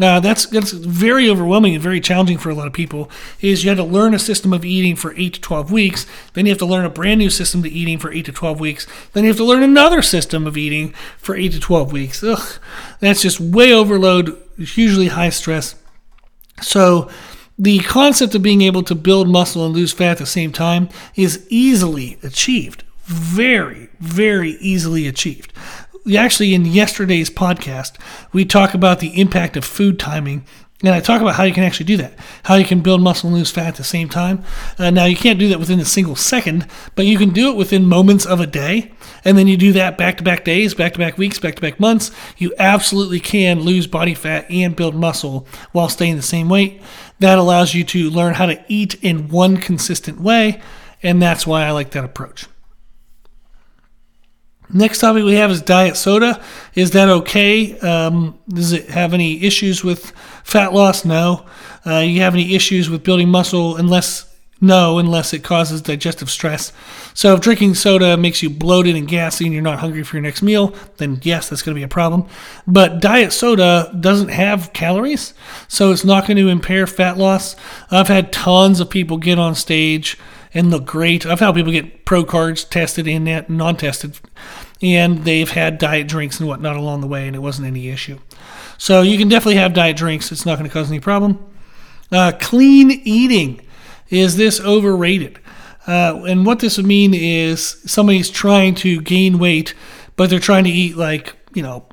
[0.02, 3.10] Uh, that's that's very overwhelming and very challenging for a lot of people.
[3.40, 6.46] Is you have to learn a system of eating for eight to twelve weeks, then
[6.46, 8.88] you have to learn a brand new system to eating for eight to twelve weeks,
[9.14, 12.24] then you have to learn another system of eating for eight to twelve weeks.
[12.24, 12.60] Ugh,
[13.00, 15.76] that's just way overload, hugely high stress.
[16.62, 17.10] So
[17.60, 20.90] the concept of being able to build muscle and lose fat at the same time
[21.16, 22.84] is easily achieved.
[23.04, 25.54] Very, very easily achieved
[26.18, 28.00] actually in yesterday's podcast,
[28.32, 30.46] we talk about the impact of food timing.
[30.84, 33.28] And I talk about how you can actually do that, how you can build muscle
[33.28, 34.44] and lose fat at the same time.
[34.80, 37.56] Uh, now, you can't do that within a single second, but you can do it
[37.56, 38.92] within moments of a day.
[39.24, 41.62] And then you do that back to back days, back to back weeks, back to
[41.62, 42.10] back months.
[42.38, 46.82] You absolutely can lose body fat and build muscle while staying the same weight.
[47.20, 50.62] That allows you to learn how to eat in one consistent way.
[51.04, 52.48] And that's why I like that approach.
[54.74, 56.42] Next topic we have is diet soda.
[56.76, 57.78] Is that okay?
[57.80, 60.12] Um, does it have any issues with
[60.44, 61.04] fat loss?
[61.04, 61.46] No.
[61.86, 64.28] Uh, you have any issues with building muscle unless
[64.64, 66.72] No, unless it causes digestive stress.
[67.16, 70.22] So, if drinking soda makes you bloated and gassy and you're not hungry for your
[70.22, 72.28] next meal, then yes, that's going to be a problem.
[72.68, 75.34] But diet soda doesn't have calories,
[75.68, 77.56] so it's not going to impair fat loss.
[77.90, 80.16] I've had tons of people get on stage
[80.54, 81.26] and look great.
[81.26, 84.20] I've had people get pro cards tested in that and non tested,
[84.82, 88.20] and they've had diet drinks and whatnot along the way, and it wasn't any issue.
[88.78, 91.44] So, you can definitely have diet drinks, it's not going to cause any problem.
[92.12, 93.62] Uh, clean eating.
[94.10, 95.40] Is this overrated?
[95.88, 99.74] Uh, and what this would mean is somebody's trying to gain weight,
[100.16, 101.86] but they're trying to eat like, you know,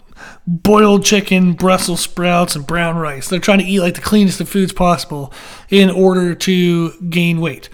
[0.47, 3.29] boiled chicken, Brussels sprouts, and brown rice.
[3.29, 5.33] They're trying to eat like the cleanest of foods possible
[5.71, 7.69] in order to gain weight.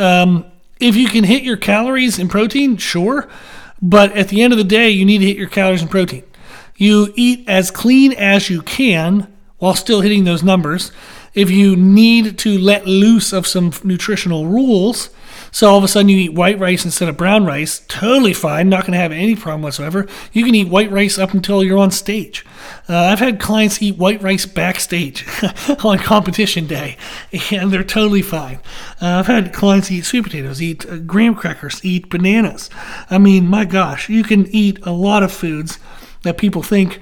[0.00, 0.46] Um,
[0.80, 3.28] if you can hit your calories and protein, sure.
[3.82, 6.24] But at the end of the day, you need to hit your calories and protein.
[6.76, 10.90] You eat as clean as you can while still hitting those numbers
[11.34, 15.10] if you need to let loose of some nutritional rules,
[15.52, 18.68] so all of a sudden you eat white rice instead of brown rice, totally fine,
[18.68, 20.06] not going to have any problem whatsoever.
[20.32, 22.44] You can eat white rice up until you're on stage.
[22.88, 25.26] Uh, I've had clients eat white rice backstage
[25.84, 26.96] on competition day,
[27.50, 28.60] and they're totally fine.
[29.00, 32.70] Uh, I've had clients eat sweet potatoes, eat uh, graham crackers, eat bananas.
[33.10, 35.78] I mean, my gosh, you can eat a lot of foods
[36.22, 37.00] that people think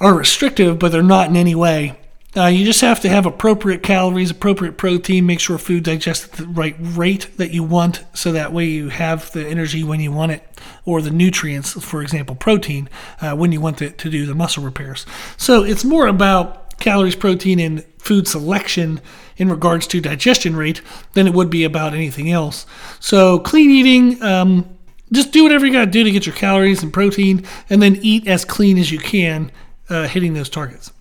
[0.00, 1.99] are restrictive, but they're not in any way.
[2.36, 6.32] Uh, you just have to have appropriate calories, appropriate protein, make sure food digests at
[6.32, 10.12] the right rate that you want, so that way you have the energy when you
[10.12, 10.42] want it,
[10.84, 12.88] or the nutrients, for example, protein,
[13.20, 15.04] uh, when you want it to do the muscle repairs.
[15.36, 19.00] So it's more about calories, protein, and food selection
[19.36, 20.82] in regards to digestion rate
[21.14, 22.64] than it would be about anything else.
[23.00, 24.22] So clean eating.
[24.22, 24.78] Um,
[25.12, 27.96] just do whatever you got to do to get your calories and protein, and then
[27.96, 29.50] eat as clean as you can,
[29.88, 30.92] uh, hitting those targets.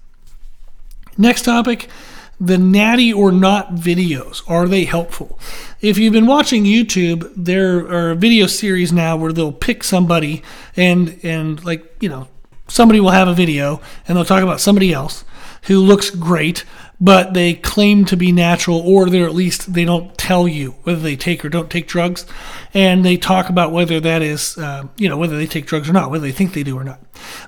[1.20, 1.90] Next topic
[2.40, 4.42] the natty or not videos.
[4.50, 5.38] Are they helpful?
[5.82, 10.42] If you've been watching YouTube, there are video series now where they'll pick somebody
[10.78, 12.30] and and like, you know,
[12.70, 15.26] somebody will have a video and they'll talk about somebody else
[15.64, 16.64] who looks great,
[17.02, 21.00] but they claim to be natural, or they're at least they don't tell you whether
[21.00, 22.26] they take or don't take drugs,
[22.74, 25.94] and they talk about whether that is, uh, you know, whether they take drugs or
[25.94, 27.00] not, whether they think they do or not.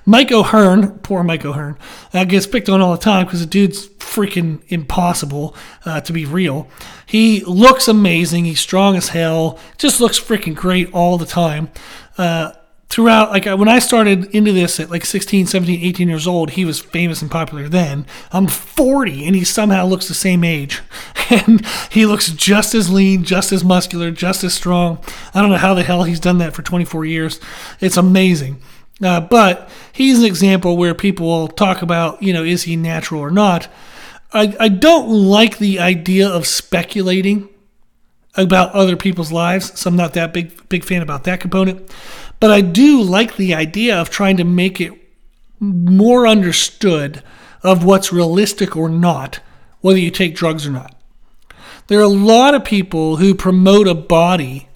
[0.06, 1.76] Mike O'Hearn, poor Mike O'Hearn,
[2.14, 6.24] uh, gets picked on all the time because the dude's freaking impossible uh, to be
[6.24, 6.68] real.
[7.04, 8.46] He looks amazing.
[8.46, 9.58] He's strong as hell.
[9.76, 11.70] Just looks freaking great all the time.
[12.16, 12.52] Uh,
[12.92, 16.64] throughout like when i started into this at like 16 17 18 years old he
[16.64, 18.06] was famous and popular then.
[18.30, 20.82] I'm 40 and he somehow looks the same age.
[21.30, 24.98] And he looks just as lean just as muscular just as strong.
[25.32, 27.40] I don't know how the hell he's done that for 24 years.
[27.80, 28.60] It's amazing.
[29.02, 33.22] Uh, but he's an example where people will talk about you know is he natural
[33.22, 33.68] or not.
[34.34, 37.48] I, I don't like the idea of speculating
[38.34, 41.90] about other people's lives so i'm not that big big fan about that component
[42.42, 44.92] but I do like the idea of trying to make it
[45.60, 47.22] more understood
[47.62, 49.38] of what's realistic or not,
[49.80, 51.00] whether you take drugs or not.
[51.86, 54.66] There are a lot of people who promote a body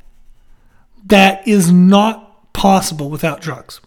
[1.06, 3.80] that is not possible without drugs.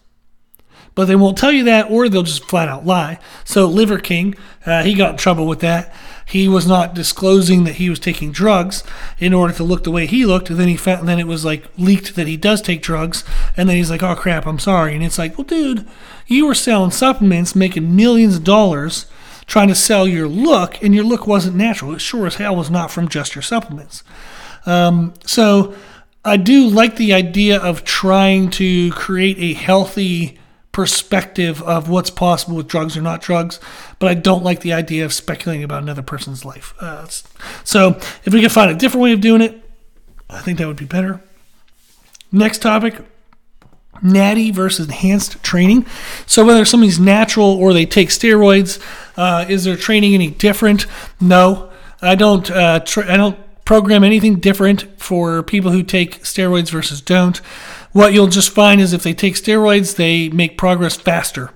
[0.94, 3.18] But they won't tell you that, or they'll just flat out lie.
[3.46, 4.34] So, Liver King,
[4.66, 5.94] uh, he got in trouble with that
[6.30, 8.84] he was not disclosing that he was taking drugs
[9.18, 10.48] in order to look the way he looked.
[10.48, 13.24] And then he found, then it was like leaked that he does take drugs.
[13.56, 14.94] And then he's like, oh crap, I'm sorry.
[14.94, 15.88] And it's like, well, dude,
[16.26, 19.06] you were selling supplements, making millions of dollars
[19.50, 21.92] trying to sell your look, and your look wasn't natural.
[21.92, 24.04] It sure as hell was not from just your supplements.
[24.64, 25.74] Um, so
[26.24, 30.38] I do like the idea of trying to create a healthy
[30.72, 33.58] perspective of what's possible with drugs or not drugs,
[33.98, 36.74] but I don't like the idea of speculating about another person's life.
[36.80, 37.06] Uh,
[37.64, 39.62] so if we can find a different way of doing it,
[40.28, 41.20] I think that would be better.
[42.32, 43.02] Next topic
[44.02, 45.86] natty versus enhanced training.
[46.26, 48.80] So whether somebody's natural or they take steroids,
[49.16, 50.86] uh, is their training any different?
[51.20, 52.50] No, I don't.
[52.50, 57.40] Uh, tra- I don't program anything different for people who take steroids versus don't
[57.92, 61.50] what you'll just find is if they take steroids, they make progress faster.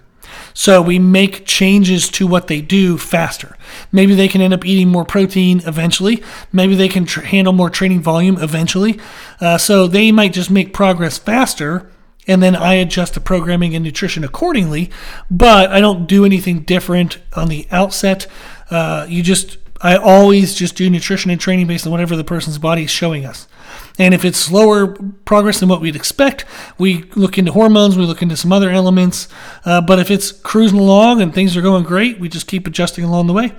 [0.52, 3.56] So we make changes to what they do faster.
[3.90, 6.22] Maybe they can end up eating more protein eventually.
[6.52, 9.00] Maybe they can tr- handle more training volume eventually.
[9.40, 11.90] Uh, so they might just make progress faster.
[12.26, 14.90] And then I adjust the programming and nutrition accordingly.
[15.30, 18.28] But I don't do anything different on the outset.
[18.70, 22.58] Uh, you just, I always just do nutrition and training based on whatever the person's
[22.58, 23.48] body is showing us.
[23.96, 24.88] And if it's slower
[25.24, 26.44] progress than what we'd expect,
[26.78, 29.28] we look into hormones, we look into some other elements.
[29.64, 33.04] Uh, but if it's cruising along and things are going great, we just keep adjusting
[33.04, 33.52] along the way.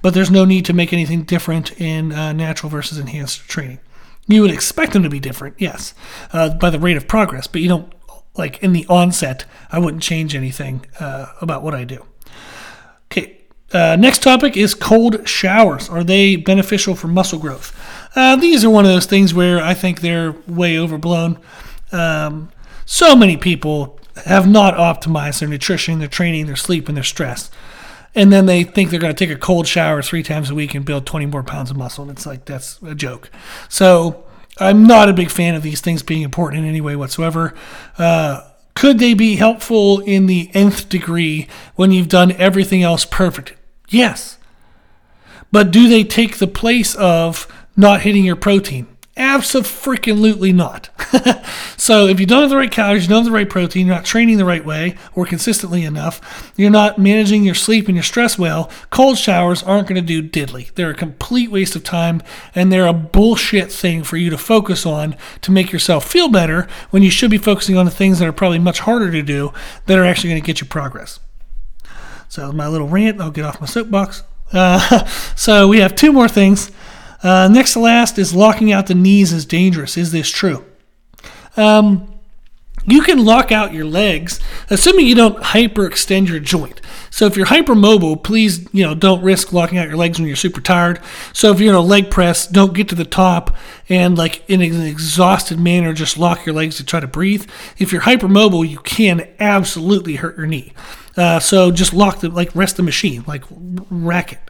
[0.00, 3.80] But there's no need to make anything different in uh, natural versus enhanced training.
[4.28, 5.94] You would expect them to be different, yes,
[6.32, 7.92] uh, by the rate of progress, but you don't,
[8.34, 12.06] like in the onset, I wouldn't change anything uh, about what I do.
[13.10, 15.88] Okay, uh, next topic is cold showers.
[15.88, 17.76] Are they beneficial for muscle growth?
[18.14, 21.38] Uh, these are one of those things where I think they're way overblown.
[21.92, 22.50] Um,
[22.84, 27.50] so many people have not optimized their nutrition, their training, their sleep, and their stress.
[28.14, 30.74] And then they think they're going to take a cold shower three times a week
[30.74, 32.02] and build 20 more pounds of muscle.
[32.02, 33.30] And it's like, that's a joke.
[33.70, 34.24] So
[34.58, 37.54] I'm not a big fan of these things being important in any way whatsoever.
[37.96, 38.42] Uh,
[38.74, 43.54] could they be helpful in the nth degree when you've done everything else perfect?
[43.88, 44.38] Yes.
[45.50, 47.46] But do they take the place of
[47.76, 48.86] not hitting your protein?
[49.14, 50.88] Absolutely not.
[51.76, 53.94] so if you don't have the right calories, you don't have the right protein, you're
[53.94, 58.02] not training the right way or consistently enough, you're not managing your sleep and your
[58.02, 60.72] stress well, cold showers aren't going to do diddly.
[60.74, 62.22] They're a complete waste of time
[62.54, 66.66] and they're a bullshit thing for you to focus on to make yourself feel better
[66.88, 69.52] when you should be focusing on the things that are probably much harder to do
[69.86, 71.20] that are actually going to get you progress.
[72.30, 74.22] So my little rant, I'll get off my soapbox.
[74.54, 75.04] Uh,
[75.36, 76.70] so we have two more things.
[77.22, 79.96] Uh, next to last is locking out the knees is dangerous.
[79.96, 80.64] Is this true?
[81.56, 82.08] Um,
[82.84, 86.80] you can lock out your legs, assuming you don't hyperextend your joint.
[87.10, 90.34] So if you're hypermobile, please you know don't risk locking out your legs when you're
[90.34, 91.00] super tired.
[91.32, 93.54] So if you're in a leg press, don't get to the top
[93.88, 97.48] and like in an exhausted manner just lock your legs to try to breathe.
[97.78, 100.72] If you're hypermobile, you can absolutely hurt your knee.
[101.16, 103.44] Uh, so just lock the like rest the machine, like
[103.90, 104.40] rack it.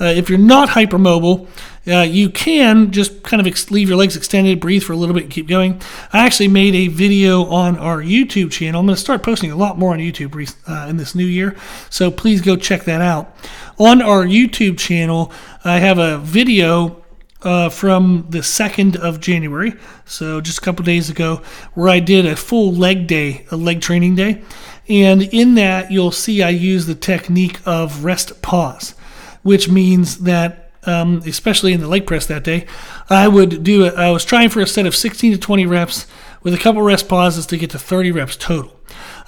[0.00, 1.48] Uh, if you're not hypermobile,
[1.86, 5.14] uh, you can just kind of ex- leave your legs extended, breathe for a little
[5.14, 5.80] bit, and keep going.
[6.12, 8.80] I actually made a video on our YouTube channel.
[8.80, 11.56] I'm going to start posting a lot more on YouTube uh, in this new year,
[11.90, 13.36] so please go check that out.
[13.78, 15.32] On our YouTube channel,
[15.64, 17.02] I have a video
[17.42, 19.74] uh, from the 2nd of January,
[20.04, 21.42] so just a couple days ago,
[21.74, 24.42] where I did a full leg day, a leg training day.
[24.88, 28.94] And in that, you'll see I use the technique of rest pause,
[29.42, 32.66] which means that um, especially in the leg press that day,
[33.08, 33.86] I would do.
[33.86, 36.06] I was trying for a set of 16 to 20 reps
[36.42, 38.78] with a couple rest pauses to get to 30 reps total.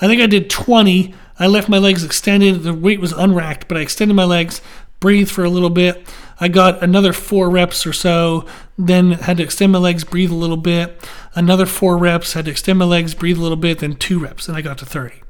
[0.00, 1.14] I think I did 20.
[1.38, 2.62] I left my legs extended.
[2.62, 4.60] The weight was unracked, but I extended my legs,
[5.00, 6.06] breathed for a little bit.
[6.40, 8.46] I got another four reps or so,
[8.76, 11.08] then had to extend my legs, breathe a little bit.
[11.36, 14.48] Another four reps, had to extend my legs, breathe a little bit, then two reps,
[14.48, 15.23] and I got to 30.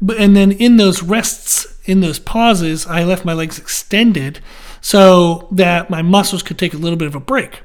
[0.00, 4.40] But, and then in those rests, in those pauses, I left my legs extended
[4.80, 7.62] so that my muscles could take a little bit of a break.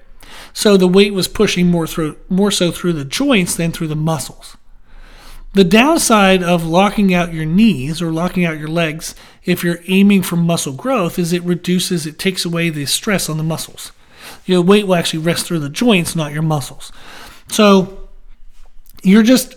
[0.54, 3.96] So the weight was pushing more through more so through the joints than through the
[3.96, 4.58] muscles.
[5.54, 9.16] The downside of locking out your knees or locking out your legs
[9.46, 13.38] if you're aiming for muscle growth is it reduces it takes away the stress on
[13.38, 13.94] the muscles.
[14.46, 16.92] Your weight will actually rest through the joints, not your muscles.
[17.48, 18.10] So
[19.02, 19.55] you're just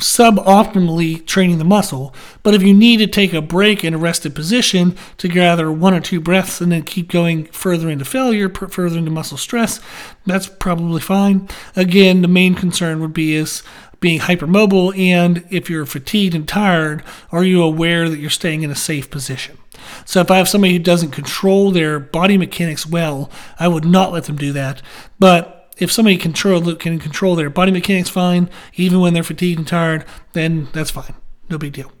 [0.00, 2.14] suboptimally training the muscle.
[2.42, 5.94] But if you need to take a break in a rested position to gather one
[5.94, 9.80] or two breaths and then keep going further into failure, further into muscle stress,
[10.26, 11.48] that's probably fine.
[11.74, 13.62] Again, the main concern would be is
[14.00, 18.70] being hypermobile and if you're fatigued and tired, are you aware that you're staying in
[18.70, 19.56] a safe position?
[20.04, 24.12] So if I have somebody who doesn't control their body mechanics well, I would not
[24.12, 24.82] let them do that.
[25.18, 29.68] But if somebody control can control their body mechanics fine, even when they're fatigued and
[29.68, 31.14] tired, then that's fine.
[31.50, 31.92] No big deal.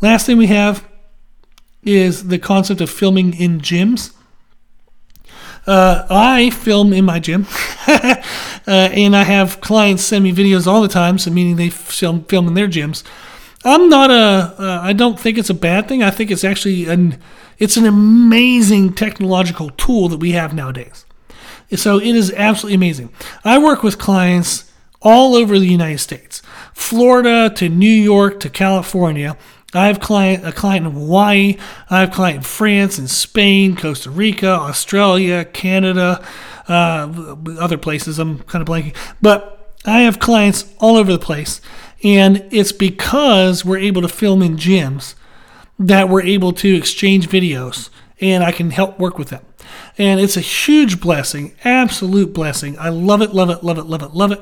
[0.00, 0.86] Last thing we have
[1.82, 4.12] is the concept of filming in gyms.
[5.66, 7.46] Uh, I film in my gym,
[7.86, 8.22] uh,
[8.66, 11.16] and I have clients send me videos all the time.
[11.16, 13.02] So meaning they film film in their gyms.
[13.64, 14.54] I'm not a.
[14.62, 16.02] Uh, I don't think it's a bad thing.
[16.02, 17.18] I think it's actually an.
[17.58, 21.06] It's an amazing technological tool that we have nowadays.
[21.72, 23.10] So it is absolutely amazing.
[23.44, 24.70] I work with clients
[25.02, 26.40] all over the United States,
[26.72, 29.36] Florida to New York to California.
[29.74, 31.56] I have client a client in Hawaii.
[31.90, 36.24] I have client in France and Spain, Costa Rica, Australia, Canada,
[36.68, 38.18] uh, other places.
[38.18, 41.60] I'm kind of blanking, but I have clients all over the place,
[42.02, 45.14] and it's because we're able to film in gyms
[45.78, 47.90] that we're able to exchange videos,
[48.20, 49.44] and I can help work with them.
[49.98, 52.78] And it's a huge blessing, absolute blessing.
[52.78, 54.40] I love it, love it, love it, love it, love it.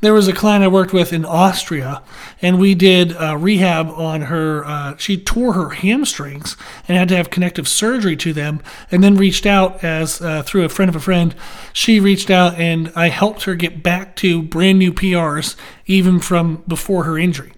[0.00, 2.02] There was a client I worked with in Austria,
[2.42, 4.64] and we did uh, rehab on her.
[4.64, 6.56] Uh, she tore her hamstrings
[6.86, 8.60] and had to have connective surgery to them,
[8.90, 11.34] and then reached out as uh, through a friend of a friend.
[11.72, 15.56] She reached out, and I helped her get back to brand new PRs,
[15.86, 17.52] even from before her injury.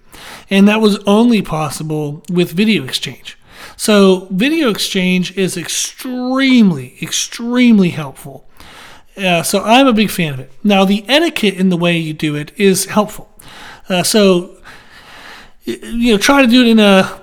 [0.49, 3.37] And that was only possible with video exchange.
[3.79, 8.45] So, video exchange is extremely, extremely helpful.
[9.15, 10.51] Uh, so I'm a big fan of it.
[10.65, 13.29] Now, the etiquette in the way you do it is helpful.
[13.87, 14.57] Uh, so,
[15.63, 17.21] you know, try to do it in a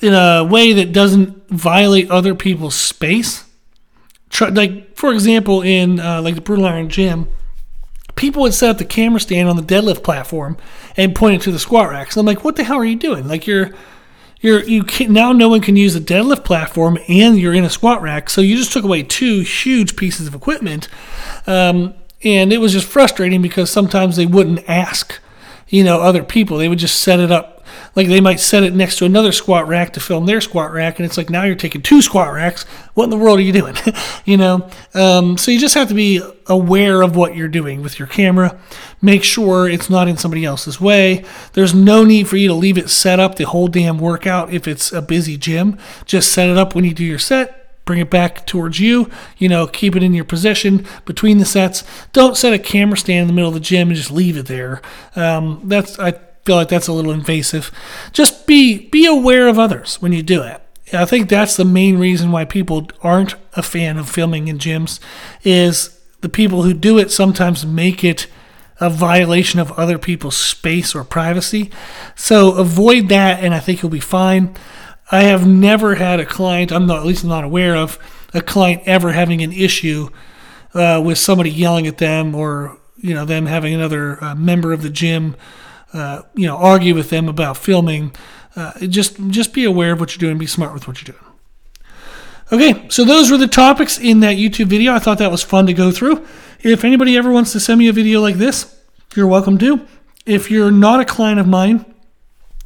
[0.00, 3.44] in a way that doesn't violate other people's space.
[4.30, 7.26] Try, like, for example, in uh, like the Brutal Iron Gym,
[8.14, 10.56] people would set up the camera stand on the deadlift platform
[10.96, 12.16] and point it to the squat racks.
[12.16, 13.26] And I'm like, what the hell are you doing?
[13.26, 13.72] Like, you're
[14.40, 17.70] you're you can now no one can use a deadlift platform and you're in a
[17.70, 20.88] squat rack so you just took away two huge pieces of equipment.
[21.46, 25.20] Um, and it was just frustrating because sometimes they wouldn't ask
[25.68, 26.58] you know other people.
[26.58, 27.57] They would just set it up
[27.94, 30.98] like they might set it next to another squat rack to film their squat rack
[30.98, 32.64] and it's like now you're taking two squat racks
[32.94, 33.74] what in the world are you doing
[34.24, 37.98] you know um, so you just have to be aware of what you're doing with
[37.98, 38.58] your camera
[39.00, 42.78] make sure it's not in somebody else's way there's no need for you to leave
[42.78, 46.56] it set up the whole damn workout if it's a busy gym just set it
[46.56, 47.58] up when you do your set
[47.88, 49.10] bring it back towards you.
[49.38, 51.84] You know, keep it in your possession between the sets.
[52.12, 54.44] Don't set a camera stand in the middle of the gym and just leave it
[54.44, 54.82] there.
[55.16, 56.12] Um, that's I
[56.48, 57.70] feel like that's a little invasive.
[58.10, 60.62] Just be be aware of others when you do it.
[60.94, 64.98] I think that's the main reason why people aren't a fan of filming in gyms
[65.44, 68.28] is the people who do it sometimes make it
[68.80, 71.70] a violation of other people's space or privacy.
[72.16, 74.56] So avoid that and I think you'll be fine.
[75.12, 77.98] I have never had a client, I'm not at least not aware of
[78.32, 80.08] a client ever having an issue
[80.72, 84.80] uh, with somebody yelling at them or you know them having another uh, member of
[84.80, 85.36] the gym
[85.92, 88.14] uh, you know, argue with them about filming.
[88.56, 90.38] Uh, just just be aware of what you're doing.
[90.38, 91.24] Be smart with what you're doing.
[92.50, 94.94] Okay, so those were the topics in that YouTube video.
[94.94, 96.26] I thought that was fun to go through.
[96.60, 98.74] If anybody ever wants to send me a video like this,
[99.14, 99.86] you're welcome to.
[100.24, 101.84] If you're not a client of mine,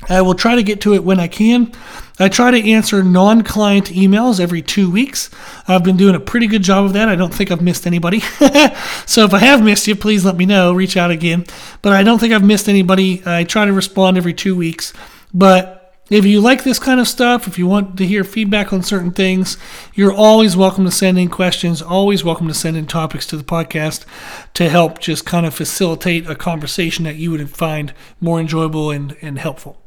[0.08, 1.72] I will try to get to it when I can.
[2.18, 5.30] I try to answer non client emails every two weeks.
[5.66, 7.08] I've been doing a pretty good job of that.
[7.08, 8.20] I don't think I've missed anybody.
[9.06, 10.72] so if I have missed you, please let me know.
[10.72, 11.46] Reach out again.
[11.80, 13.22] But I don't think I've missed anybody.
[13.24, 14.92] I try to respond every two weeks.
[15.32, 15.81] But
[16.12, 19.12] if you like this kind of stuff, if you want to hear feedback on certain
[19.12, 19.56] things,
[19.94, 23.42] you're always welcome to send in questions, always welcome to send in topics to the
[23.42, 24.04] podcast
[24.52, 29.16] to help just kind of facilitate a conversation that you would find more enjoyable and,
[29.22, 29.82] and helpful.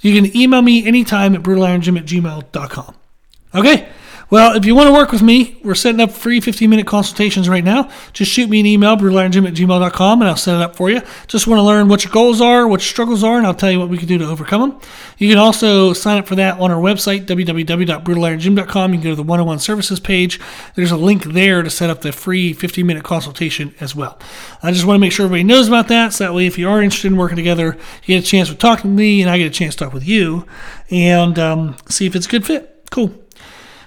[0.00, 2.96] You can email me anytime at brutalirongym at gmail.com.
[3.54, 3.88] Okay,
[4.32, 7.50] well, if you want to work with me, we're setting up free 15 minute consultations
[7.50, 7.90] right now.
[8.14, 11.02] Just shoot me an email, brutalirongym at gmail.com, and I'll set it up for you.
[11.26, 13.70] Just want to learn what your goals are, what your struggles are, and I'll tell
[13.70, 14.80] you what we can do to overcome them.
[15.18, 18.94] You can also sign up for that on our website, www.brutalirongym.com.
[18.94, 20.40] You can go to the 101 services page.
[20.76, 24.18] There's a link there to set up the free 15 minute consultation as well.
[24.62, 26.70] I just want to make sure everybody knows about that, so that way if you
[26.70, 29.36] are interested in working together, you get a chance to talk to me, and I
[29.36, 30.46] get a chance to talk with you
[30.90, 32.86] and um, see if it's a good fit.
[32.90, 33.21] Cool.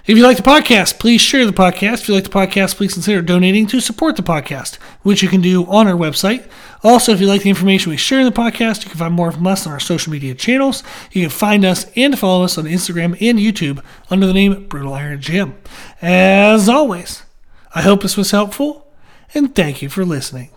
[0.06, 1.94] If you like the podcast, please share the podcast.
[1.94, 5.40] If you like the podcast, please consider donating to support the podcast, which you can
[5.40, 6.48] do on our website.
[6.84, 9.32] Also, if you like the information we share in the podcast, you can find more
[9.32, 10.84] from us on our social media channels.
[11.10, 14.94] You can find us and follow us on Instagram and YouTube under the name Brutal
[14.94, 15.56] Iron Gym.
[16.00, 17.24] As always,
[17.74, 18.86] I hope this was helpful,
[19.34, 20.50] and thank you for listening.